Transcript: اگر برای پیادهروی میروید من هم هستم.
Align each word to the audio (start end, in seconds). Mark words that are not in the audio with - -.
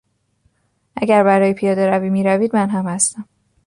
اگر 0.95 1.23
برای 1.23 1.53
پیادهروی 1.53 2.09
میروید 2.09 2.55
من 2.55 2.69
هم 2.69 2.85
هستم. 2.87 3.25